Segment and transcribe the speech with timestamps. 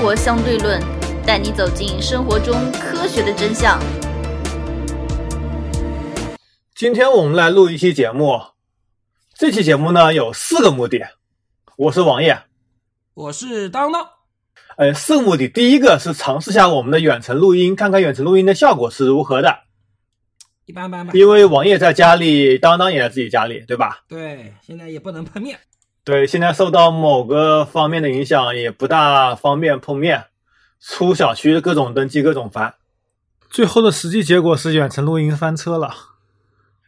[0.00, 0.80] 活相对论》，
[1.26, 3.78] 带你走进生活中科学的真相。
[6.74, 8.40] 今天我们来录一期节目，
[9.34, 11.02] 这期节目呢有四个目的。
[11.76, 12.44] 我是王爷，
[13.12, 14.08] 我是当当。
[14.78, 19.54] 呃，四个目的，第一个是尝试下我们的远程录音，看看远程录音的效果是如何的。
[20.64, 21.12] 一般般吧。
[21.14, 24.02] 因为王爷在家里，当当也在自己家里，对吧？
[24.08, 25.58] 对，现在也不能碰面。
[26.04, 30.26] 对，现在受到某个方面的影响，也不大方便碰面。
[30.80, 32.74] 出小区各种登记，各种烦。
[33.50, 35.94] 最后的实际结果是远程录音翻车了，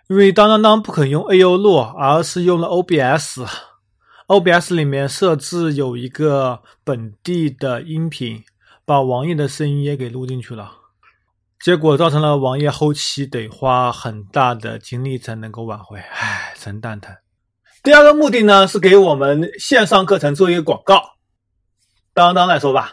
[0.08, 3.44] 因为当当当不肯用 A U 录，而是用了 O B S。
[4.28, 8.42] OBS 里面设置有一个本地的音频，
[8.86, 10.72] 把王爷的声音也给录进去了，
[11.60, 17.14] 结果造成了王爷后期得花很大的精力才能够挽回，唉，真蛋疼。
[17.82, 21.02] 第二个目的呢，是给我们线上课程做一个广告。
[22.14, 22.92] 当当来说吧，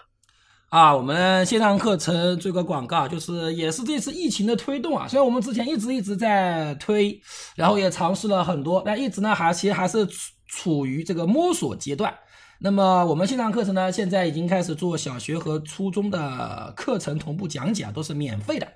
[0.69, 5.07] 啊，我们线上课程做个广告，就是也是这次疫情的推动啊。
[5.07, 7.21] 虽然我们之前一直一直在推，
[7.55, 10.05] 然后也尝试了很多，但一直呢还其实还是。
[10.07, 10.13] 处
[10.51, 12.11] 处于这个摸索阶段，
[12.59, 18.67] 那么我们线上课程呢，现在已经开始做小学和初中的课程同步讲解啊，都是免费的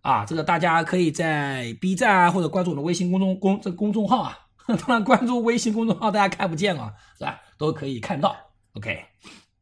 [0.00, 0.24] 啊。
[0.24, 4.38] 这个大家可以在 B 站啊，或者关注我的微信公众公这公众号啊。
[4.78, 7.40] 当然，关注微信公众号大家看不见啊，是吧？
[7.58, 8.36] 都可以看到。
[8.74, 9.04] OK，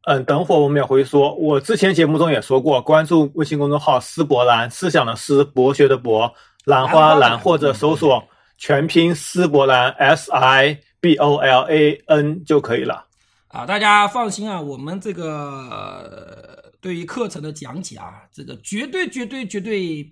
[0.05, 6.33] 嗯，等会儿我们也会说，我之前节目中也说过，关注微信公众号“思博兰”，思想的思，博学的博，
[6.65, 8.23] 兰花兰，或者搜索
[8.57, 10.81] 全拼“思博兰 ”，S I。
[11.03, 13.05] B O L A N 就可以了
[13.49, 13.67] 啊！
[13.67, 20.09] 大家放心啊，我们这个对于课程的讲解啊，这个绝对绝对绝对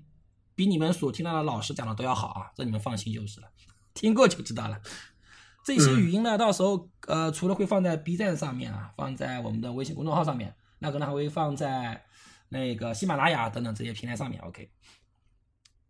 [0.56, 2.50] 比你们所听到的老师讲的都要好啊！
[2.56, 3.46] 这你们放心就是了，
[4.00, 4.78] 听过就知道了。
[5.62, 12.02] 这些语音呢，到时候呃，除了会放在 B 站上面啊，放在我们的微信公众号上面，那可能还会放在
[12.48, 14.40] 那个喜马拉雅等等这些平台上面。
[14.40, 14.70] OK，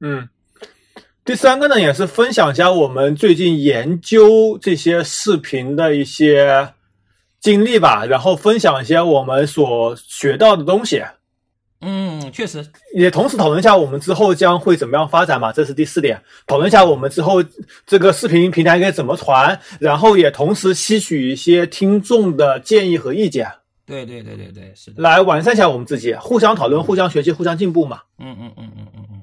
[0.00, 0.28] 嗯。
[1.24, 6.74] 第三个呢，也是分享一下我们最近研究这些视频的一些
[7.38, 11.04] 经历吧，然后分享一些我们所学到的东西。
[11.82, 12.64] 嗯，确实，
[12.94, 16.22] 也同时讨论一下我们之后将会怎么样发展嘛，这是第四点。
[16.46, 17.42] 讨论一下我们之后
[17.86, 23.50] 这个视频平台该怎么传，然后也同时吸取一些听众的建议和意见。
[23.86, 25.02] 对对对对对，是的。
[25.02, 28.00] 来完善一下我们自己，互相讨论，互相学习，互相进步嘛。
[28.18, 29.22] 嗯嗯嗯嗯嗯嗯。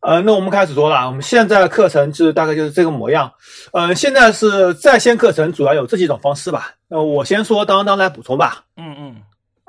[0.00, 3.32] 呃，那我们开始说了，我们现在的课程就是大概就是这个模样。
[3.72, 6.74] 呃，现在是在线课程，主要有这几种方式吧。
[6.90, 8.64] 呃，我先说，当当来补充吧。
[8.76, 9.16] 嗯嗯。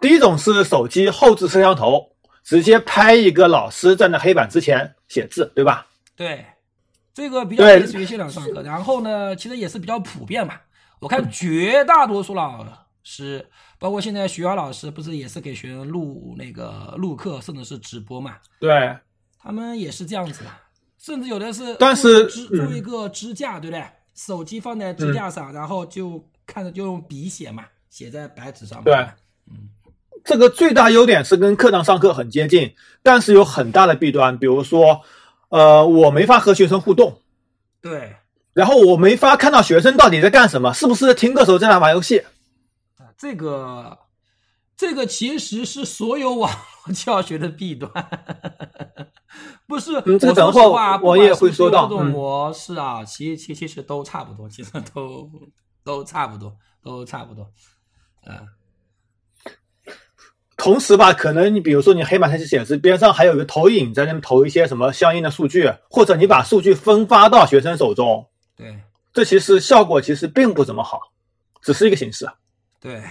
[0.04, 2.12] 第一种是手机后置摄像头，
[2.44, 5.88] 直接拍一个老师站在黑板之前写字，对吧？
[6.14, 6.46] 对，
[7.14, 8.62] 这个比较类似于现场上课。
[8.64, 10.60] 然后呢，其实也是比较普遍嘛。
[11.00, 12.66] 我看绝大多数老
[13.02, 13.48] 师，
[13.80, 18.36] 包括现在学校老师，不是也是给学生录那个录课，甚至是直播嘛？
[18.60, 18.94] 对。
[19.40, 20.50] 他们也是这样子的，
[20.98, 23.86] 甚至有的是，但是支做一个支架，对不对？
[24.16, 28.84] 手机放在支架上，然后就看着就用笔写嘛，写在白纸上。
[28.84, 28.94] 对，
[29.48, 29.70] 嗯，
[30.24, 35.02] 这个最大优点是跟课堂上课很接近，但是有很大的弊端，比如说，
[35.50, 37.20] 呃，我没法和学生互动，
[37.82, 38.16] 对，
[38.54, 42.20] 然后我没法看到学生到底在干什么，是不是听课时候在那玩游戏？
[42.98, 43.98] 啊，这个，
[44.78, 46.50] 这个其实是所有网
[46.86, 47.92] 络教学的弊端。
[49.68, 50.62] 不是，这个等会，
[51.02, 55.30] 我也会说到这种模式啊，其其其实都差不多，其实都
[55.84, 57.52] 都差不多，都差不多，
[58.26, 58.48] 嗯。
[60.64, 68.26] 同时吧，可能你比如说你黑板上去显示，边上还有个投影，在那边投一些什么相应的数据，或者你把数据分发到学生手中，
[68.56, 68.74] 对，
[69.12, 71.02] 这其实效果其实并不怎么好，
[71.62, 72.26] 只是一个形式。
[72.80, 73.04] 对。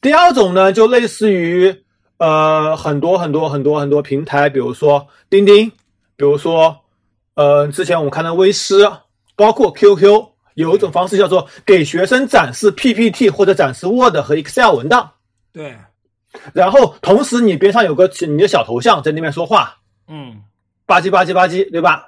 [0.00, 1.84] 第二种呢，就类似于。
[2.16, 5.70] 呃，很多很多很多很多平台，比如说钉钉，
[6.16, 6.76] 比如说，
[7.34, 8.90] 呃，之前我们看到微师，
[9.36, 15.12] 包括 QQ，有一种方式叫做给学生展示 PPT 或者展示 Word 和 Excel 文档。
[15.52, 15.78] 对。
[16.52, 19.76] 然后同时你边上有个你的小头像在那边说话。
[20.06, 20.42] 嗯。
[20.86, 22.06] 吧唧吧唧吧唧，对吧？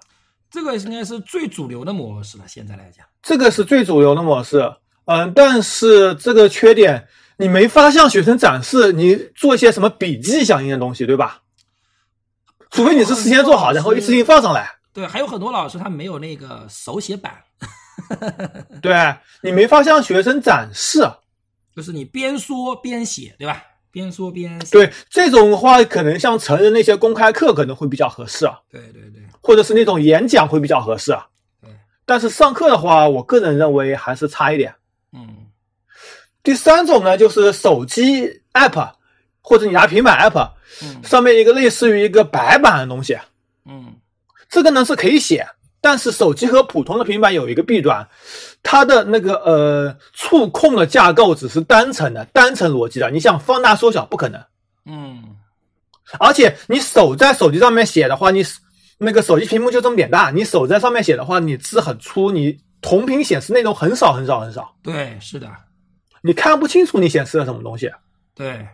[0.50, 3.06] 这个应该是最主流的模式了，现在来讲。
[3.22, 4.75] 这个是最主流的模式。
[5.05, 7.08] 嗯，但是这个缺点。
[7.37, 11.40] 你没法向学生展示你做一些什么笔记相应的东西，对吧？
[12.70, 14.70] 除非你是事先做好，然后一次性放上来。
[14.93, 17.32] 对，还有很多老师他没有那个手写板。
[18.82, 18.94] 对
[19.40, 21.00] 你没法向学生展示，
[21.75, 23.62] 就是你边说边写，对吧？
[23.90, 24.58] 边说边。
[24.70, 28.58] 对这种话，可能像成人那些公开课可能会比较合适啊。
[28.70, 31.12] 对对对，或者是那种演讲会比较合适。
[31.62, 31.70] 对，
[32.04, 34.75] 但是上课的话，我个人认为还是差一点。
[35.12, 35.28] 嗯。
[36.42, 38.92] 第三种呢，就是手机 app
[39.42, 40.50] 或者你拿平板 app，
[40.82, 43.19] 嗯上面一个类似于一个白板的东西，
[43.66, 43.94] 嗯
[44.48, 45.46] 这个呢是可以写，
[45.81, 48.06] 但是手机和普通的平板有一个弊端，
[48.62, 54.41] 它的那个呃触控的架构只是单层的，单层逻辑的，你想放大缩小不可能。
[54.87, 55.23] 嗯
[56.19, 58.44] 而且你手在手机上面写的话，你
[58.99, 65.49] 那个手机屏幕就这么点大，你手在上面写的话，你字很粗，你同屏显示内容很少很少很少，对，是的，
[66.21, 67.91] 你看不清楚你显示了什么东西。
[68.35, 68.67] 对，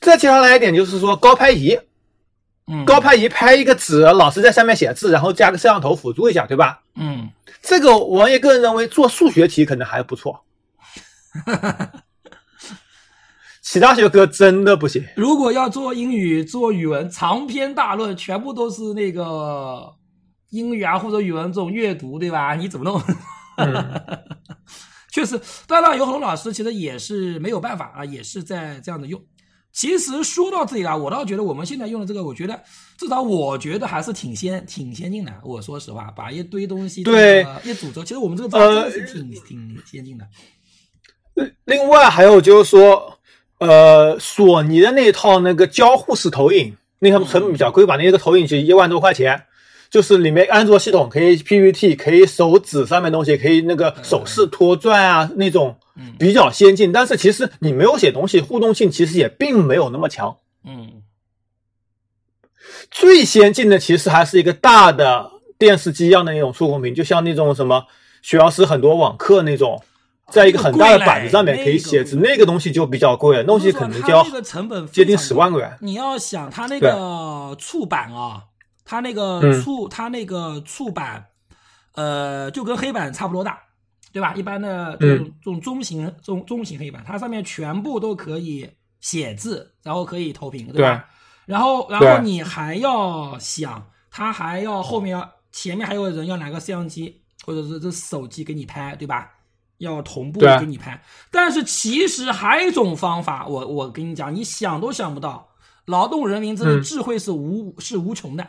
[0.00, 1.78] 再接下来一点就是说高拍仪，
[2.68, 6.82] 嗯高拍仪拍一个纸，老师在上面写字，然后加个摄像头辅助一下，对吧？
[6.96, 7.30] 嗯
[7.62, 10.44] 这个王爷个人认为做数学题可能还不错，
[13.62, 15.04] 其他学科真的不行。
[15.16, 19.94] 如果要做英语、做语文，长篇大论全部都是那个
[20.50, 22.54] 英语啊或者语文这种阅读，对吧？
[22.56, 23.00] 你怎么弄？
[23.56, 24.02] 嗯
[25.10, 29.20] 确实，当然有很多老师其实也是没有办法啊，也是在这样的用。
[29.72, 32.60] 其实说到这里啊，我倒觉得我们现在用的这个，我觉得
[32.98, 35.32] 至少我觉得还是挺先挺先进的。
[35.44, 40.26] 我说实话，把一堆东西对这个一组织，其实我们这个招真的是挺、挺先进的。
[41.66, 43.18] 另外还有就是说，
[43.58, 47.96] 呃，索尼的那套那个交互式投影，那套成本比较贵吧？
[47.96, 49.44] 那个投影机一万多块钱，
[49.90, 56.92] 就是里面安卓系统可以 PPT，可以手指上面东西，可以那个手势拖拽啊那种嗯比较先进。
[56.92, 60.36] 但是其实你没有写东西，互动性其实也并没有那么强。
[60.64, 61.02] 嗯
[62.90, 67.84] 最先进的其实还是一个大的电视机一样的那种触控屏，就像那种什么
[68.22, 69.82] 学而思很多网课那种，
[70.30, 74.24] 在一个很大的板子上面可以写字，那个那个东西就比较贵了，东西可能就要
[74.92, 75.76] 接近十万个元。
[75.80, 78.44] 你要想它那个触板啊，
[78.90, 81.26] 它那个嗯触，它那个触板，
[81.92, 83.60] 呃，就跟黑板差不多大，
[84.14, 84.32] 对吧？
[84.34, 88.66] 一般的这种、嗯这种中型这种中型黑板，它上面全部都可以
[88.98, 91.04] 写字，然后可以投屏，对吧？
[91.44, 99.30] 然后，然后你还要想，它还要后面要前面还有人要拿个摄像机或者是这手机给你拍，对吧？
[99.76, 100.98] 要同步给你拍。
[101.30, 105.50] 但是其实还有一种方法，我我跟你讲，你想都想不到，
[105.84, 108.46] 劳动人民真的嗯智慧是无、是无穷的。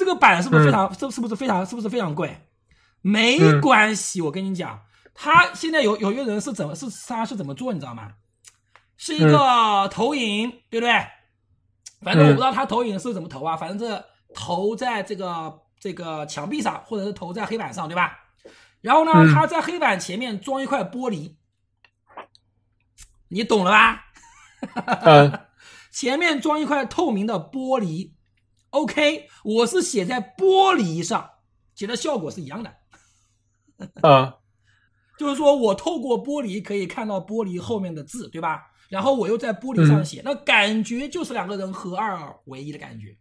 [0.00, 2.34] 这个板是不是非常、是是不是非常是不是非常贵？
[3.02, 4.80] 没嗯关系，我跟你讲，
[5.12, 8.14] 他现在有有一个人是怎么是他是怎么做，你知道吗？
[8.96, 11.06] 是一个投影，对不对？
[12.00, 14.02] 反正我不知道他投影是怎么投啊，反正这
[14.34, 18.18] 投在这个这个墙壁上，或者是投在黑板上，对吧？
[18.80, 21.34] 然后呢，嗯他在黑板前面装一块玻璃，
[23.28, 24.06] 你懂了吧？
[25.02, 25.40] 嗯
[25.92, 28.12] 前面装一块透明的玻璃
[28.70, 31.30] ，OK，我是写在玻璃上，
[31.74, 32.72] 其实效果是一样的，
[34.02, 34.36] 啊
[35.18, 38.62] 就是说我透过玻璃可以看到玻璃后面的字，对吧？
[38.88, 43.16] 然后我又在玻璃上写，那感觉就是两个人合二为一的感觉，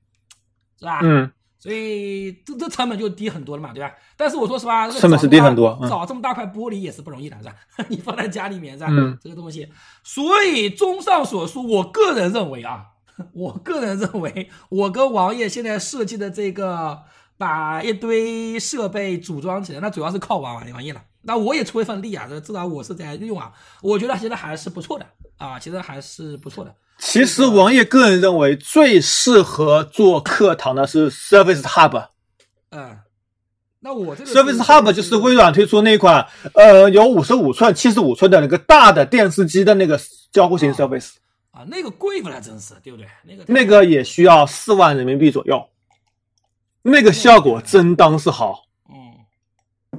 [0.79, 1.01] 是吧？
[1.03, 1.29] 嗯，
[1.59, 3.93] 所以这这成本就低很多了嘛，对吧？
[4.17, 7.55] 但是我说实话，成本是低很多嗯找这么大块玻璃也是不容易的，是吧？
[7.89, 8.87] 你放在家里面，是吧？
[8.89, 9.67] 嗯这个东西，
[10.03, 12.85] 所以综上所述，我个人认为啊，
[13.33, 16.99] 我个人认为，我跟王爷现在设计的这个，
[17.37, 21.01] 把一堆设备组装起来，那主要是靠王王爷了。
[21.21, 23.51] 那我也出一份力啊，这至少我是在用啊，
[23.81, 25.05] 我觉得其实还是不错的
[25.37, 26.73] 啊，其实还是不错的。
[26.97, 32.07] 其实王爷个人认为最适合做课堂的是 Surface Hub。
[32.71, 32.97] 嗯，
[33.79, 39.99] 那我这个 Surface Hub 就是微软推出那款，呃，有五十五寸、七十五寸的那个大的电视机的那个
[40.31, 41.28] 交互型 Service 啊，
[41.67, 43.07] 那个贵不了，真是对不对？
[43.23, 45.69] 那个那个也需要四万人民币左右，
[46.81, 48.65] 那个效果真当是好。
[48.89, 48.95] 嗯，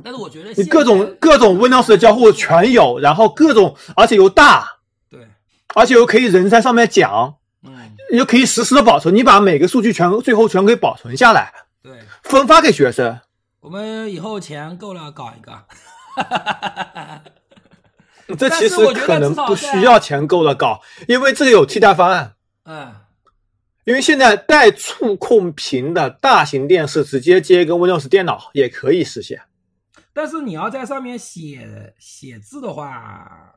[0.02, 4.66] 但是我觉得你各种各种 Windows 的交互全有，然后各种而且又大，
[5.10, 5.26] 对，
[5.74, 11.52] 而且又可以人在上面讲，嗯，又可以实时的保存，你把每个数据全最后全给保存下来，
[11.82, 13.20] 对，分发给学生。
[13.60, 15.64] 我们以后钱够了搞一个。
[18.38, 22.34] 这其实可能不需要钱够了搞，因为这个有替代方案。
[22.64, 22.94] 嗯，
[23.84, 29.40] 因为现在带触控屏的大型电视直接接一个 Windows 电脑也可以实现。
[30.12, 33.54] 但是你要在上面写写字的话，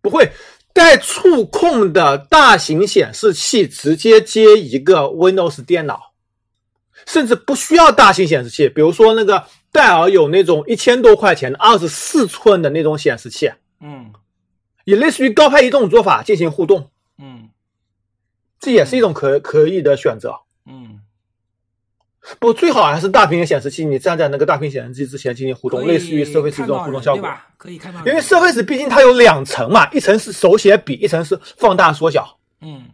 [0.00, 0.30] 不会
[0.72, 6.12] 带触控的大型显示器直接接一个 Windows 电脑，
[7.06, 8.68] 甚至不需要大型显示器。
[8.68, 9.44] 比如说那个
[9.74, 13.50] 戴尔有那种一千多块钱的二十四寸的那种显示器，
[13.80, 14.12] 嗯
[14.84, 17.48] 也类似于高拍移这种做法进行互动，嗯
[18.60, 20.36] 这也是一种可可以的选择。
[20.64, 21.00] 嗯，
[22.38, 27.22] 不，最好还是大屏显示器，你站在那个大屏显示器之前进行互动，类似于 Surface 这种互动效果。
[27.22, 27.48] 对吧？
[27.58, 32.38] 可以看到，因为 Surface 毕竟它有两层嘛，一层是手写笔，一层是放大缩小。
[32.60, 32.84] 嗯，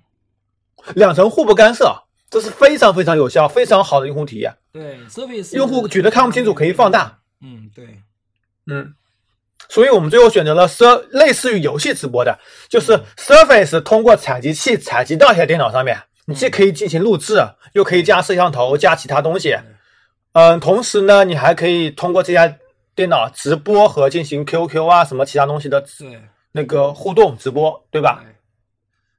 [0.94, 1.94] 两层互不干涉，
[2.30, 4.54] 这是非常非常有效、非常好的用户体验。
[4.72, 7.18] 对，Surface 用户举得看不清楚可以放大。
[7.42, 7.98] 嗯，对，
[8.66, 8.94] 嗯，
[9.68, 17.40] 所以我们最后选择了 Sur 类似于游戏直播的，就是 Surface 通过采集器采集到一台电脑上面，你既可以进行录制，
[17.72, 19.56] 又可以加摄像头、加其他东西。
[20.32, 22.56] 嗯，同时呢，你还可以通过这家
[22.94, 25.84] 电脑直播和进行 QQ 啊什么其他东西的，
[26.52, 28.20] 那个互动直播，对吧？
[28.22, 28.34] 对。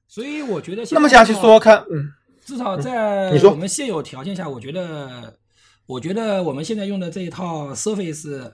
[0.08, 2.12] 所以我觉得那么下去说看，嗯，
[2.52, 5.38] 至少在我们现有条件下，我觉得，
[5.86, 8.52] 我觉得我们现在用的这一套 Surface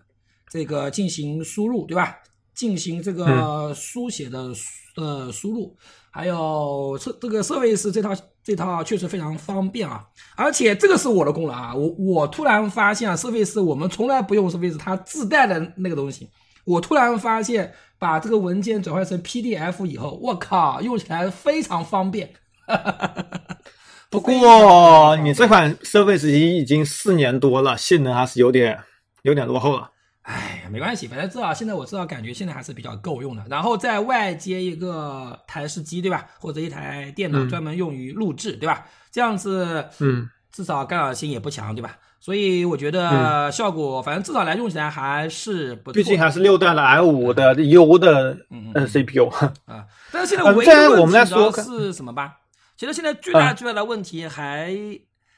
[0.51, 2.15] 这个进行输入，对吧？
[2.53, 4.51] 进行这嗯个书写的
[4.97, 5.75] 呃输入，
[6.11, 8.11] 还有这这个 Surface 这套
[8.43, 16.29] 这套确实非常方便啊，而且这个是我的功能啊，我我突然发现啊，Surface 我们从来不用 Surface 它自带的那个东西，
[16.65, 22.31] 我突然发现把这个文件转换成 PDF 以后，我靠，用起来非常方便。
[24.09, 28.79] 不过你这款 Surface 机已经四年多了，性能还是有点
[29.23, 29.91] 有点落后了。
[30.21, 33.43] 哎呀，没关系，反正至少现在我至少感觉现在还是比较够用的。
[33.49, 36.25] 然后再外接一个台式机，对吧？
[36.39, 38.85] 或者一台电脑嗯专门用于录制，对吧？
[39.11, 41.97] 这样子，嗯，至少干扰性也不强，对吧？
[42.19, 45.93] 所以我觉得效果，反正至少来用起来还是不错。
[45.93, 49.29] 毕竟还是六代的 i 五的 U 的嗯 CPU。
[49.65, 52.37] 啊，但是现在呃唯一的再我们来说是什么吧？
[52.77, 53.55] 其实现在最大嗯。
[53.55, 54.73] 最大的问题还、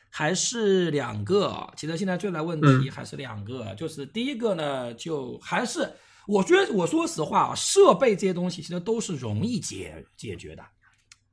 [0.10, 2.82] 还是两个，其实现在最大的问嗯。
[2.82, 5.92] 题还是两个，就是第一个呢，就还是
[6.28, 10.64] 我觉得我说实话啊，设备这些东西其实都是容易解解决的。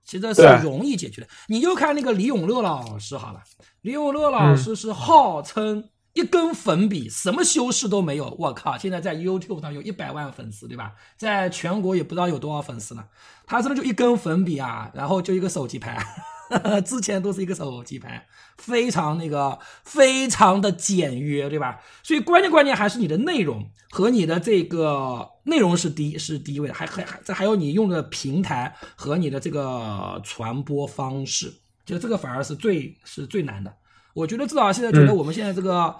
[0.04, 3.42] 其实是容易解决的，你就看那个李永乐老师好了，
[3.80, 5.82] 李永乐老师是号称
[6.16, 8.34] 一根粉笔，什么修饰都没有。
[8.38, 10.94] 我靠，现在在 YouTube 上有一百万粉丝，对吧？
[11.18, 13.06] 在全国也不知道有多少粉丝了。
[13.46, 16.02] 他真的就一根粉笔啊，然后就一个手机拍，
[16.86, 21.80] 之前都是一个手机拍，非常那个非常的简约，对吧？
[22.02, 31.52] 所以关键关键还是你的内容和你的这个内容是第一是第一位的，还还还这还有你用的平台和你的这个传播方式，
[31.84, 33.70] 就这个反而是最是最难的。
[34.16, 35.94] 我觉得至少现在觉得我们现在这个、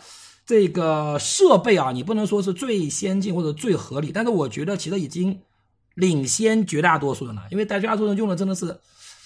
[0.47, 5.39] 这个设备啊，你不能说是最先进或者最合理，但是我觉得其实已经
[5.95, 8.75] 领先绝大多数人了，因为大绝大多数人用的真的是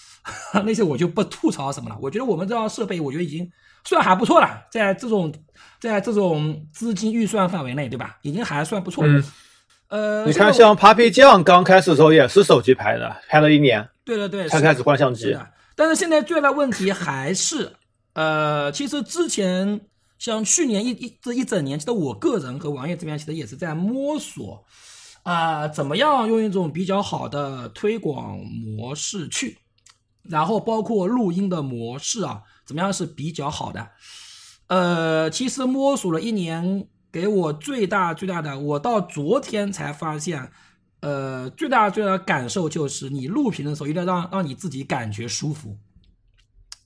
[0.66, 1.96] 那些我就不吐槽什么了。
[2.02, 3.48] 我觉得我们这套设备，我觉得已经
[3.84, 5.32] 算还不错了，在这种
[5.78, 8.18] 在这种资金预算范围内，对吧？
[8.22, 9.04] 已经还算不错。
[9.06, 9.24] 嗯
[9.88, 15.32] 呃，你看，像 Papi 酱刚开始的时候也是手机拍的，拍了一年对对对，是才开始换相机。
[15.32, 15.44] 的，
[15.74, 17.72] 但是现在最大的问题还是，
[18.12, 19.80] 呃，其实之前
[20.18, 24.64] 像去年一一这一整年，其实我个人和王爷这边其实也是在摸索，
[25.22, 29.58] 啊、怎么样用一种比较好的推广模式去，
[30.22, 33.90] 然后包括录音的模式啊，怎么样是比较好的。
[34.66, 40.50] 呃，其实摸索了一年，给我最大最大的，我到昨天才发现，
[41.00, 45.76] 呃，最大最大的感受就是，你录屏的时候一定要让让你自己感觉舒服，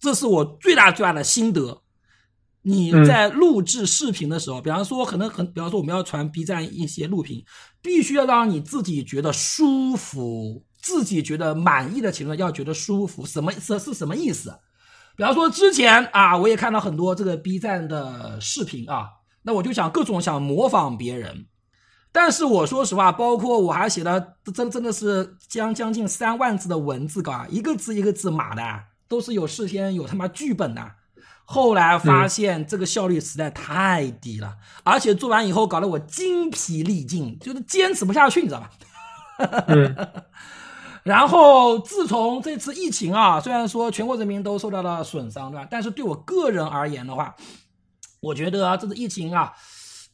[0.05, 1.81] 这是我最大最大的心得。
[2.67, 7.45] 你在录制视频的时候，比方说可能很，比方说我们要传 B 站一些录屏，
[7.83, 14.59] 必须要让你自己觉得舒服，自己觉得满意的情况要觉得舒服，什么是是什么意思？
[15.17, 19.09] 比方说之前啊，我也看到很多这个 B 站的视频啊，
[19.43, 21.47] 那我就想各种想模仿别人，
[22.13, 28.63] 但是我说实话，包括我还写了真真的是将将近三万字的文字稿啊，一个字一个字码的，
[29.09, 30.93] 都是有事先有他妈剧本的。
[31.47, 38.71] 后来发现这个效率实在太低了，而且做完以后搞得我精疲力尽，就是坚持不下去，你知道吧？
[39.69, 39.95] 嗯
[41.05, 45.69] 然后自从这次疫情啊，虽然说全国人民都受到了损伤，对吧？
[45.71, 47.37] 但是对我个人而言的话，
[48.21, 49.53] 我觉得啊，这次疫情啊，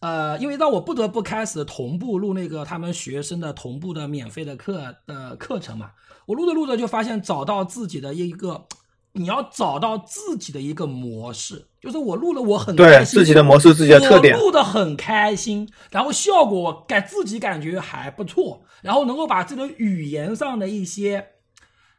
[0.01, 5.93] 呃，因为让我不得不开始同步录那个他们学生的同步的免费的课的课程嘛。
[6.27, 8.67] 我录着录着就发现找到自己的一个，
[9.13, 21.27] 你要找到自己的一个模式，就是我录了我很对开心自己的模式、自己的特点我，录的很开心，然后效果感自己感觉还不错，然后能够把这个语言上的一些，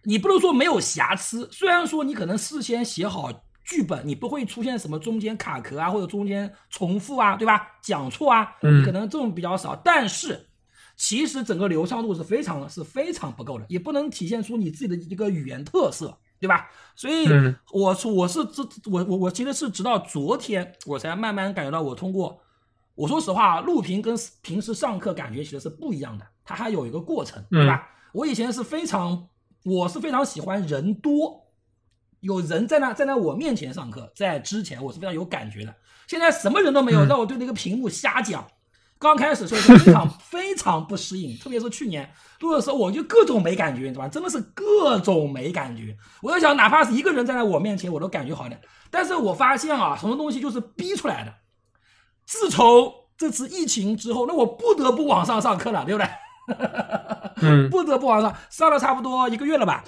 [0.03, 3.29] 你不能说没有瑕疵，虽然说你可能事先写好
[3.65, 7.61] 剧本，你不会出现什么中间卡壳啊，或者中间重复啊，对吧？
[7.83, 10.47] 讲错啊，嗯可能这种比较少，但是。
[10.97, 16.67] 其实整个流畅度是非常是非常不够的，也不能体现出你自己的一个语言特色，对吧？
[16.95, 22.41] 所以嗯我说我是这我我我其实是直到昨天我才慢慢感觉到，我通过
[22.95, 27.87] 我说实话，录屏跟平时上课感觉其实是不一样的，它还有一个过程，对吧？
[28.11, 29.29] 我以前是非常
[29.63, 31.45] 我是非常喜欢人多，
[32.19, 35.73] 有人在那在那我面前上课，在之前我是非常有感觉的。
[36.07, 38.45] 现在什么人都没有，嗯让我对那个屏幕瞎讲。
[39.01, 42.07] 刚开始的时候非常非常不适应，特别是去年
[42.39, 44.07] 录的时候，我就各种没感觉，你知道吧？
[44.07, 45.97] 真的是各种没感觉。
[46.21, 48.61] 我在想，哪怕是一个人站在我面前，我都感觉好点。
[48.91, 51.33] 但是我发现啊，什么东西就是逼出来的。
[52.27, 56.07] 自从这次疫情之后，那我不得不网上上课了，对不对？
[57.41, 59.83] 嗯不得不网上上了差不多一个月了吧，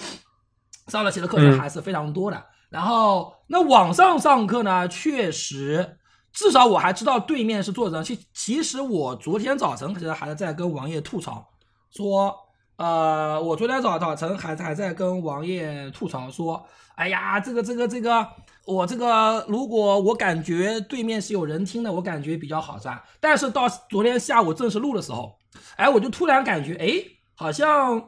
[0.88, 2.44] 上了其实课程还是非常多的。
[2.70, 5.98] 然后那网上上课呢，确实
[6.34, 8.04] 至少我还知道对面是做什么。
[8.04, 11.48] 其其实我昨天早晨其实还在跟王爷吐槽，
[11.92, 12.36] 说
[12.76, 18.28] 呃，我昨天早早晨还还在跟王爷吐槽说，哎呀，这个这个这个。
[18.66, 23.04] 我这个如果我感觉对面是有人听的，我感觉比较好，是吧？
[23.20, 25.38] 但是到昨天下午正式录的时候，
[25.76, 27.04] 哎，我就突然感觉，哎，
[27.36, 28.02] 好像，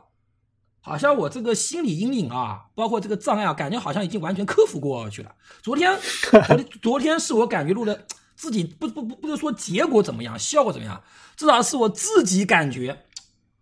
[0.86, 5.34] 好像我这个心理阴影啊，包括这个障碍啊，感觉好像已经完全克服过去了。
[5.64, 11.02] 昨天，昨天， 昨天是我感觉录的自己不不不不是说结果怎么样，效果怎么样，
[11.36, 13.04] 至少是我自己感觉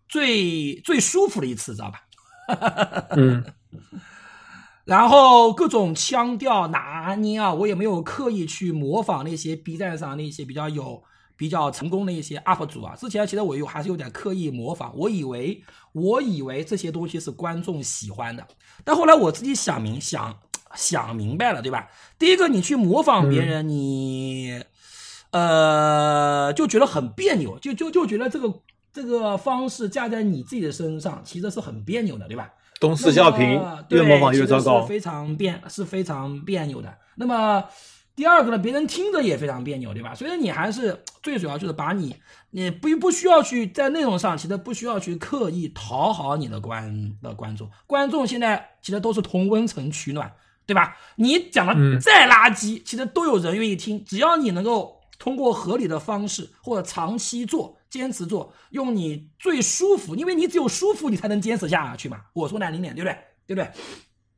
[0.09, 2.03] 最最舒服的一次，知道吧？
[3.15, 3.43] 嗯
[4.83, 11.01] 然后各种腔调拿捏啊，我也没有刻意去模仿那些 B 站上那些比较有
[11.35, 12.95] 比较成功的一些 UP 主啊。
[12.95, 18.47] 之前其实我有还是有点刻意模仿，我以为我以为这些东西是观众喜欢的，
[18.83, 20.37] 但后来我自己想明想
[20.75, 21.89] 想明白了，对吧？
[22.17, 24.63] 第一个，你去模仿别人，你
[25.31, 28.53] 呃就觉得很别扭，就就就觉得这个
[28.91, 32.49] 这个方式架在你自己的身上，其实是很别扭的，对吧？
[32.79, 34.81] 东施效颦，对越模仿越糟糕。
[34.81, 36.93] 非常别是非常别扭的。
[37.15, 37.63] 那么
[38.15, 40.13] 第二个呢，别人听着也非常别扭，对吧？
[40.13, 42.15] 所以你还是最主要就是把你，
[42.51, 47.69] 你不不需要去在内容上，其实不需要去刻意讨好你的观的观众。
[47.87, 50.31] 观众现在其实都是同温层取暖，
[50.65, 50.97] 对吧？
[51.15, 57.77] 你讲的嗯再垃圾，其实都有人愿意听，只要你能够通过合理的方式或者长期做。
[57.93, 62.21] 坚持做，用你最舒服，因为你只有舒服，你才能坚持下去嘛。
[62.33, 63.17] 我说难听点，对不对？
[63.45, 63.71] 对不对？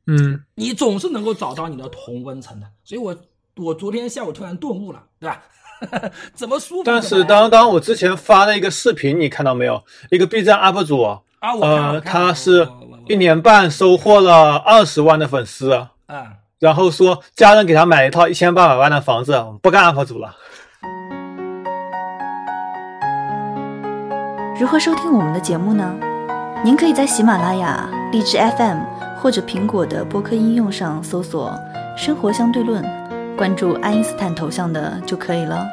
[0.08, 2.70] 嗯你总是能够找到你的同温层的。
[2.84, 3.18] 所以我
[3.58, 5.40] 我昨天下午突然顿悟了，对吧？
[6.34, 6.82] 怎么舒服？
[6.84, 9.82] 但是刚刚我之前发了一个视频，你看到没有？
[10.10, 11.20] 一个 B 站 UP 主，啊，
[11.62, 12.68] 呃，他是
[13.08, 15.88] 一年半收获了二十万的粉丝，啊，
[16.58, 20.36] 然后说家人给他买一套一千八百万的房子，不干 UP 主了。
[24.60, 25.94] 如何收听我们的节目呢？
[26.62, 28.80] 您可以在喜马拉雅、荔枝 FM
[29.18, 31.58] 或者苹果的播客应用上搜索
[31.96, 32.82] “生活相对论”，
[33.36, 35.68] 关注爱因斯坦头像的就可以了。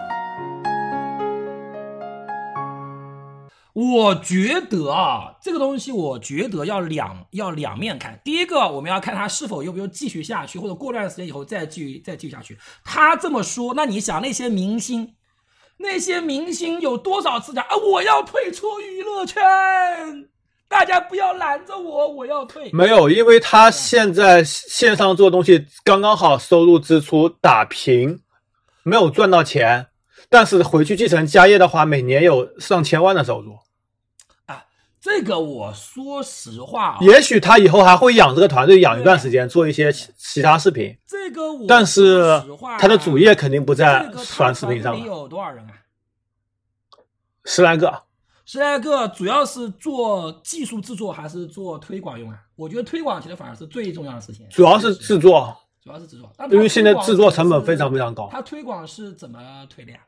[3.71, 8.19] 我觉得啊，这个东西我觉得要两要两面看。
[8.21, 12.57] 第一个，我们要看他是否要不要继续下去，或者过段时间以后再继续再继续下去。
[12.83, 15.15] 他这么说，那你想那些明星，
[15.77, 19.41] 那些明星有多少次讲啊，我要退出娱乐圈，
[20.67, 22.71] 大家不要拦着我，我要退。
[22.73, 28.19] 没有，因为他现在线上做东西刚刚好，收入支出打平，
[28.83, 29.87] 没有赚到钱，
[30.29, 33.53] 但是回去继承家业的话，每年有上千万的收入。
[34.47, 34.65] 啊
[34.99, 40.97] 这个我说实话啊，也许他以后还会养这个团队，养一段时间，做一些其其他视频。
[41.05, 45.71] 这个我但是实话他的主业肯定不在短视频上他团队里，有多少人啊？
[47.43, 48.03] 十来个。
[48.45, 52.37] 十来个，主要是做技术制作还是做推广用啊？
[52.55, 54.45] 我觉得推广其实反而是最重要的事情。
[54.49, 59.99] 主要是制作，主要是制作，因为现在制作成本非常非常高它推广是怎么推的呀？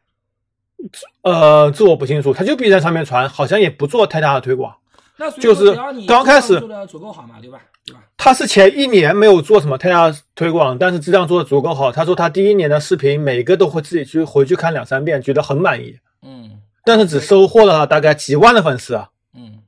[1.21, 4.75] 呃，这我不清楚，他就 B 站上面传，好像也不做太大的推广。
[5.17, 5.73] 那就是
[6.05, 7.61] 刚开始做的足够好嘛，对吧？
[7.85, 8.03] 对吧？
[8.17, 11.89] 他是前一年没有做什么太大推广，但是质量做的足够好。
[11.89, 18.95] 他说他第一年的视频每个都会自己去回去看两三遍，觉得很满意，嗯但是只收获了大概几万的粉丝，
[19.33, 19.59] 嗯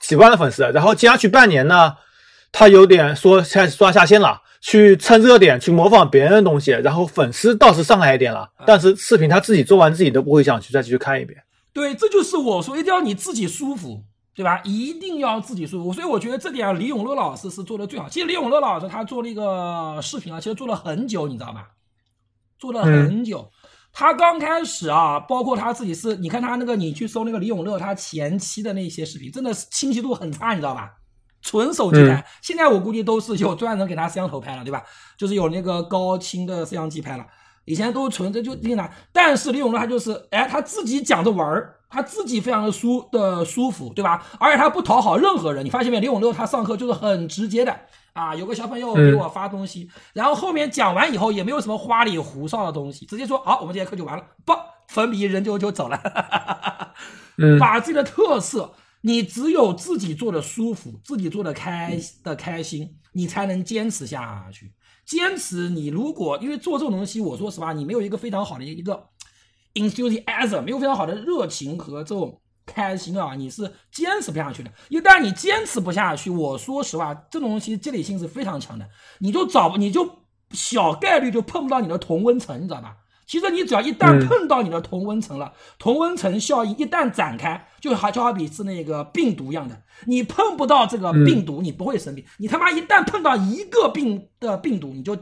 [0.00, 0.62] 几万的粉丝。
[0.72, 1.96] 然后接下去半年呢，
[2.52, 11.42] 他有点说开始刷下线了，去蹭热点，去模仿别人的东西，然后粉丝倒是上来一点了，但是视频他自己做完自己都不会想去再去看一遍。
[11.72, 14.02] 对，这就是我说，一定要你自己舒服，
[14.34, 14.60] 对吧？
[14.64, 15.92] 一定要自己舒服。
[15.92, 18.08] 所以我觉得这点李永乐老师是做的最好。
[18.08, 21.68] 其实李永乐老师他做那个视频啊，其实做了很久，你知道吧？
[22.58, 23.50] 做了很久。
[23.98, 30.88] 他刚开始啊，包括他自己是，你看他那个，你去搜那个李永乐他前期的那些视频，真的是清晰度很差，你知道吧？
[31.42, 34.84] 纯手机拍，嗯现在我估计都是有专人给他摄像头拍了，对吧？
[35.16, 37.26] 就是有那个高清的摄像机拍了。
[37.64, 44.24] 以前都纯这就定拿，但是李永乐他就是，哎，他自己讲着玩儿，他自己非常的舒的舒服，对吧？
[44.38, 46.00] 而且他不讨好任何人，你发现没？
[46.00, 47.74] 李永乐他上课就是很直接的
[48.12, 54.52] 啊，有个小朋友给我发东西，然后后面讲完以后也没有什么花里胡哨的东西，直接说好，我们这节课就完了，不，
[54.88, 56.00] 粉笔人就就走了，
[57.38, 64.72] 嗯 把自己的特色，你只有自己做的舒服，自己做的开的开心，你才能坚持下去。
[65.06, 69.08] 坚持，你如果因为做这种东西，我说实话，你没有一个非常好的一个
[69.78, 74.70] enthusiasm，没有非常好的热情和这种开心啊，你是坚持不下去的。
[74.88, 78.86] 一旦你坚持不下去，我说实话，这种东西积累性是非常强的，
[79.20, 80.08] 你就找你就
[80.50, 82.96] 小概率就碰不到你的同温层，你知道吧？
[83.26, 92.24] 其实你只要一旦碰到你的同温层了，同温层效应一旦展开，就好就好比是那个病毒一样的，你碰不到这个病毒，你不会生病。
[92.38, 95.14] 你他妈一旦碰到一个病的病毒，你就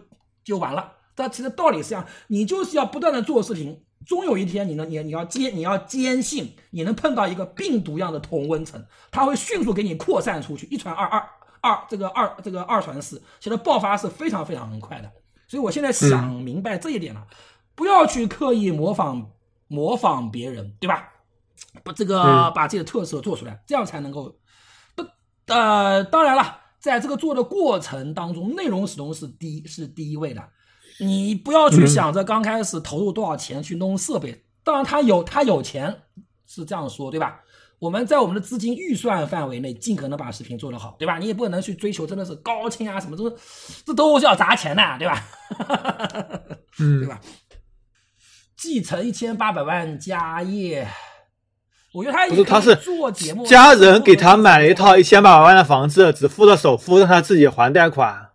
[0.44, 0.92] 就完了。
[1.16, 11.28] 但其实道理是这样，你就是要不断的做事情，终有一天你能你你要坚你要坚信你能碰到一个病毒样的同温层，它会迅速给你扩散出去，一传二二
[11.60, 15.10] 二这个二这个二传四，其实爆发是非常非常快的。
[15.48, 17.26] 所以我现在想明白这一点了。
[17.74, 19.32] 不要去刻意模仿
[19.68, 21.12] 模仿别人，对吧？
[21.84, 24.34] 把，这个把自己的特色做出来，这样才能够
[24.94, 25.04] 不
[25.46, 30.42] 呃，当然了，在这个做的过程当中，内容始终是第一是第一位的。
[31.00, 36.02] 你不要去想着刚开始投入多少钱去弄设备，当然他有他有钱
[36.46, 37.40] 是这样说，对吧？
[37.78, 41.18] 我们在我们的资金预算范围内，尽可能把视频做得好，对吧？
[41.18, 43.36] 你也不能去追求真的是高清啊什么，这
[43.84, 45.22] 这都是要砸钱的，对吧？
[46.80, 47.20] 嗯对吧？
[48.56, 50.88] 继承一千八百万家业，
[51.92, 58.25] 我觉得他不是，他是做节目，家人给他买了一套一千八百万的房子，只付了首付，让他自己还贷款，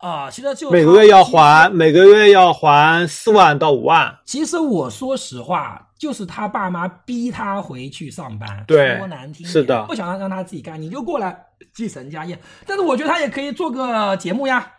[0.00, 4.18] 啊，其实就每个月要还，每个月要还四万到五万。
[4.24, 11.38] 其实我说实话，就是他爸妈逼他回去上班，对说难听点是的不想让让他自己干，你就过来
[11.74, 12.40] 继承家业。
[12.66, 14.72] 但是我觉得他也可以做个节目呀，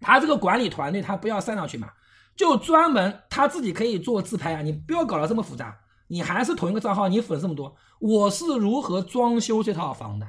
[0.00, 1.88] 他这个管理团队他不要上上去嘛，
[2.34, 5.76] 就专门他自己可以做自拍啊，你不要搞得这么复杂，
[6.08, 10.26] 你还是同一个账号，你粉这么多，我是如何装修这套房的，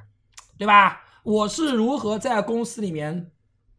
[0.58, 1.00] 对吧？
[1.24, 3.32] 我是如何在公司里面。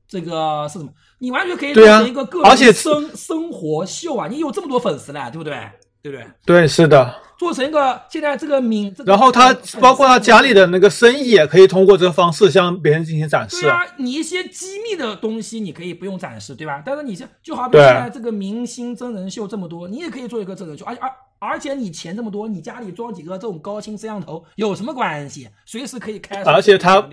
[0.08, 0.90] 这个是什么？
[1.18, 4.28] 你完全可以做成一个个而且生生活秀啊！
[4.28, 5.56] 你有这么多粉丝了，对不对？
[6.02, 6.26] 对不对？
[6.44, 7.22] 对，是的。
[7.38, 13.70] 做成一个现在这个名，然后他包括他家里的那个生意，也可以通过这个方式向别人进行展示对。
[13.70, 16.82] 啊，你一些机密的东西你可以不用展示，对吧？
[16.84, 25.48] 但是你像就好比现在这个明星真人秀这么多，你也可以做一个真人秀，而且而而且你钱这么多，你家里装几个这种高清摄像头有什么关系？
[25.64, 26.42] 随时可以开。
[26.42, 27.06] 而且他？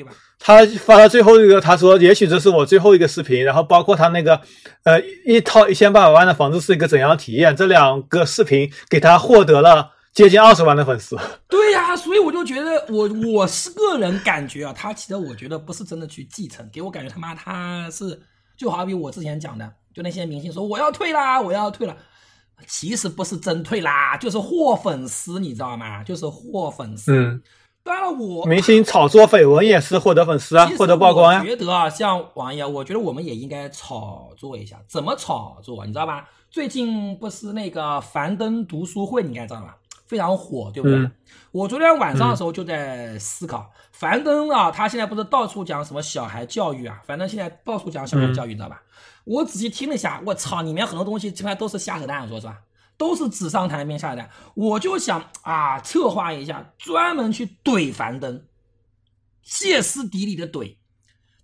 [0.45, 4.41] 他发了最后一个，他说也许这是我最后一个视频，然后包括他那个
[4.83, 11.17] 呃一套一千八百万的房子是一个怎样的体验，这两个视频给他获得了接近二十万的粉丝。
[11.47, 18.19] 对呀、所以我就觉得我我是个人感觉啊，他其实我觉得不是真的去继承，给我感觉他妈他是
[18.57, 21.95] 就好比我之前讲的，就那些明星说我要退啦，我要退了，
[22.67, 26.03] 其实不是真退啦，就是获粉丝，你知道吗？
[26.03, 27.13] 就是获粉丝。
[27.13, 27.41] 嗯，
[27.83, 31.45] 当然，我明星炒作绯闻也是获得粉丝啊获得曝光呀我。
[31.45, 35.85] 觉得啊，像王爷，我觉得我们也应该炒作一下，怎么炒作？
[35.85, 36.29] 你知道吧？
[36.49, 39.77] 最近不是那个樊登读书会，你应该知道吧？
[40.05, 40.97] 非常火，对不对？
[40.97, 41.11] 嗯
[41.51, 46.99] 我昨天晚上的时候就在思考，樊登啊，他现在不是到处讲什么小孩教育啊？
[47.05, 48.81] 反正现在到处讲小孩教育，你知道吧？
[49.25, 52.57] 我仔细听了一下，我操，里面很多东西基本上都是瞎扯淡，说实话，
[52.97, 54.29] 都是纸上谈兵瞎扯淡。
[54.55, 58.45] 我就想啊，策划一下，专门去怼樊登，
[59.41, 60.77] 歇斯底里的怼。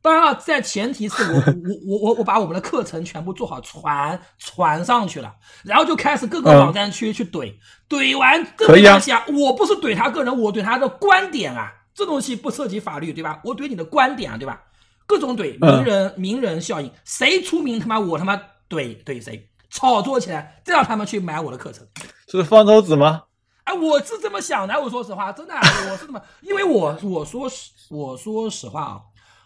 [0.02, 1.36] 当然了，在前提是我
[1.68, 7.54] 我我我我把我们的课程全部做好传传上去了，然后就开始各个嗯网站区去怼，
[7.90, 13.42] 怼完这可以啊没关系啊，我不是怼他个人，我怼他的观点啊，这东西不涉及法律对吧？
[13.44, 14.62] 我怼你的观点啊，对吧？
[15.10, 18.38] 各种怼，嗯名人、名人效应，谁出名他妈我他妈
[18.70, 21.84] 怼怼谁，炒作起来，再让他们去买我的课程。
[22.28, 23.24] 是方舟子吗？
[23.64, 29.02] 哎，我是这么想的，我说实话，真的，我是这么， 因为我我说实我说实话啊，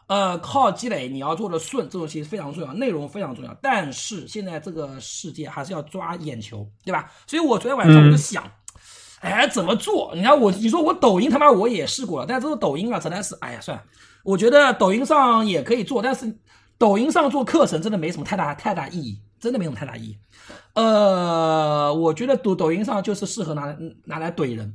[0.07, 3.55] 呃，靠积累你要做的顺，这种其实非常重要，内容非常重要。
[3.61, 7.09] 但是现在这个世界还是要抓眼球，对吧？
[7.25, 8.43] 所以我昨天晚上我就想，
[9.21, 10.11] 哎，怎么做？
[10.13, 13.83] 你看我，你说我抖音他妈我也试过了，但这个抖音啊，真的是，哎呀，算了，
[14.23, 16.33] 我觉得抖音上也可以做，但是
[16.77, 20.17] 抖音上做课程真的没什么太大太大意义，真的没什么太大意义。
[20.73, 24.73] 呃，我觉得抖抖音上就是适合拿来拿来怼人，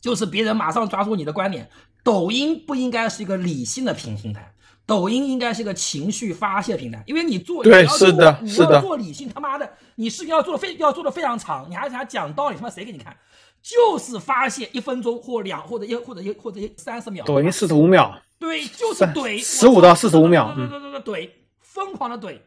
[0.00, 1.68] 就是别人马上抓住你的观点。
[2.02, 4.52] 抖音不应该是一个理性的平平台，
[4.84, 13.16] 抖音应该是个情绪发泄平台，因为你做对你要做是的你要做理性，他妈的，你视频要做的非要做的非常长，你还想讲道理，他妈谁给你看？
[13.62, 21.30] 就是发泄一分钟或两或者一或者一或者一三十秒，抖音四十五秒，对，就是怼，十五到四十五秒对对对对对，怼，
[21.60, 22.38] 疯狂的怼。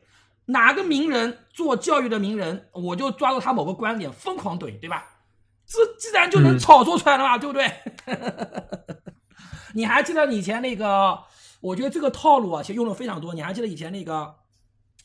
[0.45, 5.03] 哪个名人做教育的名人，我就抓住他某个观点疯狂怼，对吧？
[5.65, 7.69] 这自然就能嗯炒作出来了嘛，对不对？
[9.73, 11.19] 你还记得以前那个？
[11.59, 13.33] 我觉得这个套路啊，其实用的非常多。
[13.33, 14.35] 你还记得以前那个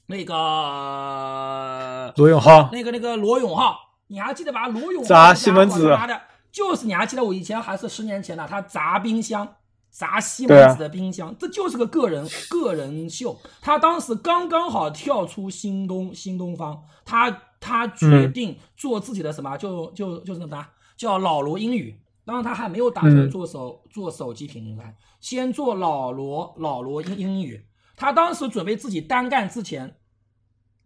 [0.06, 3.74] 那个罗永浩，那个那个罗永浩，
[4.08, 4.68] 你还记得吧？
[4.68, 6.20] 罗永浩砸西门子他妈的，
[6.52, 9.56] 就是你还记得我以前还是十年前的，他砸冰箱，
[9.92, 13.38] 砸西门子的冰箱，这就是个个人个人秀。
[13.60, 22.00] 他当时刚刚好跳出新东新东方，他他决嗯定做自己的什么，就就就是那啥，叫老罗英语。
[22.24, 27.66] 当然，他还没有打嗯算做手、做手机品牌，先做老罗老罗英英语。
[27.94, 29.96] 他当时准备自己单干之前，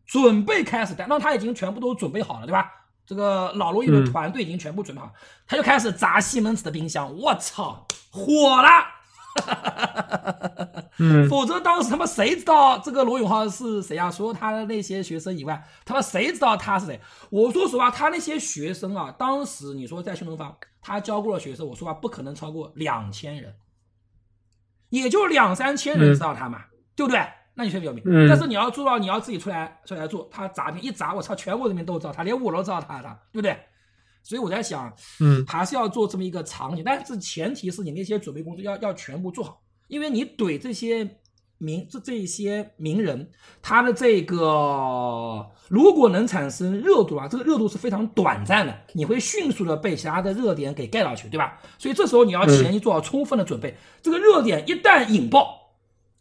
[0.05, 2.69] 准备开始单，那他已经全部都准备好了，对吧？
[3.07, 5.13] 这个老罗英语团队已经全部准备好，
[5.47, 7.17] 他就开始砸西门子的冰箱。
[7.17, 8.96] 我操，火了！
[10.99, 14.11] 嗯，否则当时他妈谁知道这个罗永浩是谁啊？
[14.11, 16.99] 除了他的那些学生以外，他妈谁知道他是谁？
[17.31, 23.55] 我说实话，他那些学生啊，当时你说在新东方，他教过的学生，我说话不可能超过两千人，
[24.89, 27.21] 也就两三千人知道他嘛，对不对？
[27.59, 33.59] 那你确实有名，嗯但是你要做到，你要自己出来出来做，他砸冰一砸，我操，全国人民都知道他，连我都知道他他，对不对？
[34.27, 41.09] 所以我在想，嗯，还是要做这么一个场景，但是前提是你那些准备工作要要全部做好，因为你怼这些
[41.59, 43.31] 名这这些名人，
[43.63, 51.61] 他的这个如果能产生热度啊，这个热度是非常短暂的，你会迅速的被其他的热点给盖到去，对吧？
[51.79, 55.66] 所以这时候你要前期做好充分的准备，这个热点一旦引爆。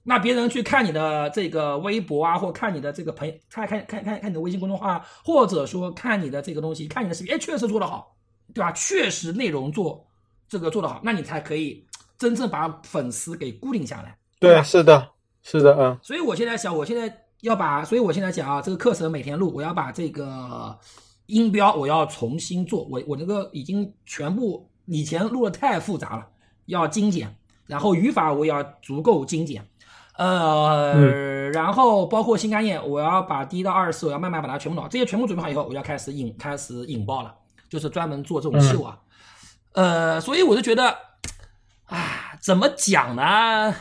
[0.07, 8.15] 那别人去看你的这个微博啊，或看你的这个朋友，看看看看看你的微信公众号啊，或者说看你的这个东西，看你的视频，哎，确实做得好，
[8.53, 8.71] 对吧？
[8.73, 10.05] 确实内容做
[10.47, 11.83] 这个做得好，那你才可以
[12.19, 14.15] 真正把粉丝给固定下来。
[14.39, 15.09] 对，吧是的，
[15.41, 20.77] 是的，嗯，所以我现在想，我现在要把，所以我现在讲啊，这个课程每天录，我要把这个
[21.25, 26.27] 音标我要重新做，我我这个已经全部以前录的太复杂了，
[26.67, 29.67] 要精简，然后语法我也要足够精简。
[30.17, 34.89] 呃，然后包括新概念，我要把第一到二十四，我要慢慢把它全部弄好。
[34.89, 37.33] 这些全部准备好以后，我要开始引开始引爆了，
[37.69, 38.97] 就是专门做这种秀啊。
[39.73, 40.95] 呃，所以我就觉得，
[41.85, 43.75] 啊，怎么讲呢？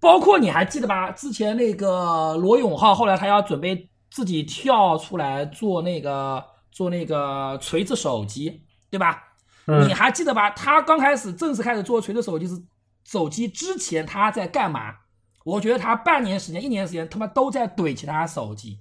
[0.00, 1.10] 包括你还记得吧？
[1.12, 9.22] 之前那个罗永浩，后来他要准备自己跳出来做那个做那个锤子手机，对吧？
[9.66, 10.50] 嗯你还记得吧？
[10.50, 12.60] 他刚开始正式开始做锤子手机是
[13.04, 14.96] 手机之前，他在干嘛？
[15.44, 18.80] 我觉得他半年时间、一年时间，他妈都在怼其他手机。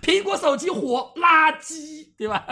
[0.00, 2.46] 苹果手机火，垃圾，对吧？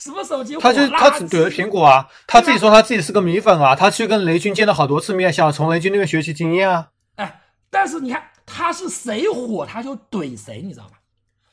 [0.00, 0.62] 什么手机火？
[0.62, 6.88] 他就他只怼了苹果啊，他自己说他自己是个米粉啊，他去跟雷军见了好多次面，想从雷军那边学习经验啊。
[7.16, 10.92] 哎，但是你看他是谁火，他就怼谁，你知道吗？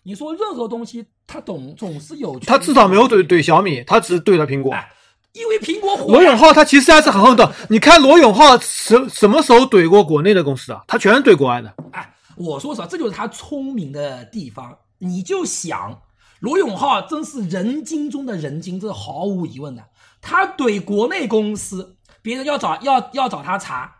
[0.01, 4.73] 你说任何东西，他总总是有他至少没有怼怼小米，他只怼了苹果。
[4.73, 4.87] 哎，
[5.35, 10.81] 因为苹果火罗永浩他其实还是很横的，你看罗永浩什什么时候怼过国内的公司啊？
[10.87, 11.73] 他全是怼国外的。
[11.91, 14.77] 哎，我说实话，这就是他聪明的地方。
[14.97, 16.01] 你就想，
[16.39, 19.83] 罗永浩真是人精中的人精，这是毫无疑问的。
[20.21, 23.93] 他怼国内公司，别人要找要要找他查，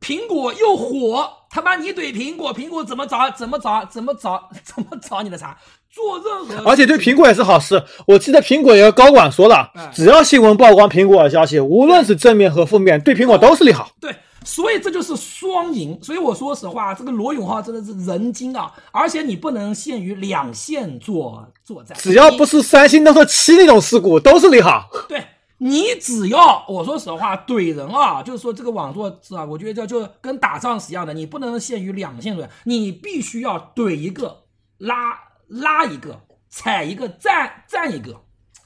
[0.00, 5.56] 苹果又火，他妈你怼苹果，苹果怎么找怎么找怎么找怎么找你的茬？
[5.92, 7.82] 做任何而且对苹果也是好事。
[8.06, 13.90] 我记得苹果有个高管说了哎，只要新闻曝光苹果的消息，无论是正面和负面，对苹果都是利好。
[14.00, 15.98] 对，所以这就是双赢。
[16.00, 18.72] 所以我说实话，这个罗永浩真的是人精啊！
[18.92, 24.88] 而且你不能限于两线作作战，只要不是三星 Note 七那种事故，都是利好。
[25.08, 25.20] 对
[25.62, 29.44] 你只要我说实话怼人啊，就是说这个网络是吧？
[29.44, 34.44] 我觉得这就跟打仗是一样的，你不能限于两线作战，你必须要怼一个
[34.78, 35.18] 拉
[35.48, 38.22] 拉一个，踩一个赞赞一个，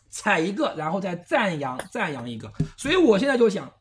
[0.08, 2.52] 踩一个，然后再赞扬赞扬一个。
[2.76, 3.72] 所以我现在就想，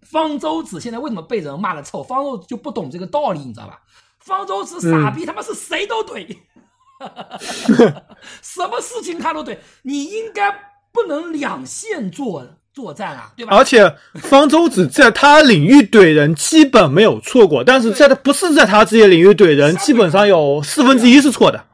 [0.00, 2.02] 方舟子现在为什么被人骂的臭？
[2.02, 3.82] 方舟子就不懂这个道理，你知道吧？
[4.20, 6.38] 方舟子傻逼，他妈是谁都怼，
[8.40, 10.67] 什么事情他都怼，你应该
[11.02, 13.56] 不能两线作作战啊，对吧？
[13.56, 21.64] 而且方舟子在他领域怼人基本没有错过，但是在他不是在他自己领域怼人，基本上有四分之一是错的，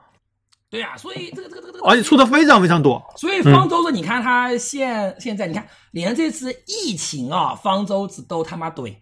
[0.70, 3.02] 对呀、所以这个这个这个这个，而且错的非常非常多。
[3.16, 8.94] 所以方舟子，你看他现现在，你看连这次疫情啊，方舟子都他妈怼。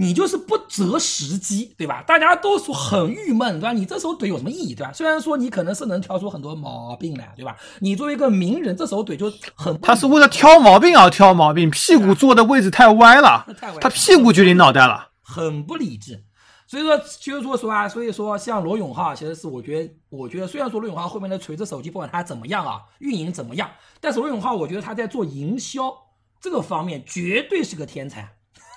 [0.00, 2.02] 你就是不择时机，对吧？
[2.06, 3.72] 大家都说很郁闷，对吧？
[3.72, 4.90] 你这时候怼有什么意义，对吧？
[4.94, 7.54] 虽然说你可能是能挑出很多毛病来，对吧？
[7.80, 13.46] 你作为一个名人，这时候怼就很他是为了挑毛病而挑毛病，屁股坐的位置 太歪了，
[13.78, 16.24] 他屁股决定脑袋了，很不理智。
[16.66, 23.68] 所以说，就是说实话，所以说像罗永浩，其实是我觉得，我觉得虽然说罗永浩后面的锤子手机不管他怎么样啊，运营怎么样，
[24.00, 25.92] 但是罗永浩，我觉得他在做营销
[26.40, 28.26] 这个方面绝对是个天才。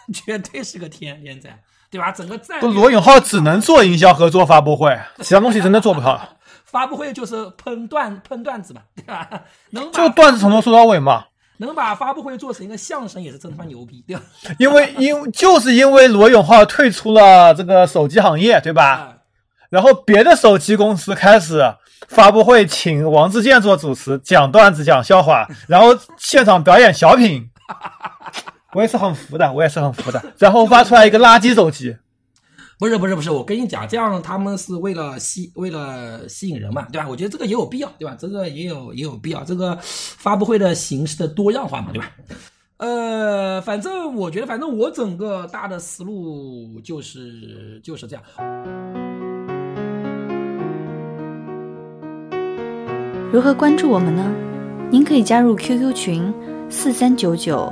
[0.13, 1.57] 绝对是个天天才，
[1.89, 2.11] 对吧？
[2.11, 6.19] 整个在不罗永浩只能做营销和做发布会，其他东西真的做不到。
[6.65, 9.29] 发布会就是喷段喷段子嘛，对吧？
[9.71, 11.25] 能就段子从头说到尾嘛。
[11.57, 14.23] 能把发布会做成一个相声也是真他妈牛逼，对吧？
[14.57, 19.17] 因为因就是因为罗永浩退出了这个手机行业，对吧？
[19.69, 21.61] 然后别的手机公司开始
[22.09, 27.47] 发布会，请王自健做主持，讲段子、讲笑话，然后现场表演小品。
[28.73, 30.23] 我也是很服的，我也是很服的。
[30.37, 31.95] 然后发出来一个垃圾手机，
[32.79, 37.07] 不是不是不是，我跟你讲，这样他们是为了吸为了吸引人嘛，对吧？
[37.07, 38.15] 我觉得这个也有必要，对吧？
[38.19, 42.11] 这个也有也有必要，这个发布会的形式的多样化嘛，对吧？
[42.77, 48.23] 呃，反正我觉得，反正我整个大的思路就是就是这样。
[53.31, 54.31] 如何关注我们呢？
[54.91, 56.33] 您可以加入 QQ 群
[56.69, 57.71] 四三九九。